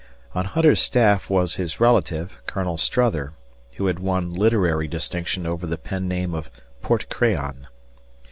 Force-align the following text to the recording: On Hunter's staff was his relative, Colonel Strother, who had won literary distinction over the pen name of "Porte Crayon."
On 0.33 0.45
Hunter's 0.45 0.81
staff 0.81 1.29
was 1.29 1.57
his 1.57 1.79
relative, 1.79 2.41
Colonel 2.47 2.75
Strother, 2.79 3.33
who 3.75 3.85
had 3.85 3.99
won 3.99 4.33
literary 4.33 4.87
distinction 4.87 5.45
over 5.45 5.67
the 5.67 5.77
pen 5.77 6.07
name 6.07 6.33
of 6.33 6.49
"Porte 6.81 7.07
Crayon." 7.09 7.67